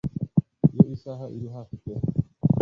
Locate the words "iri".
1.35-1.47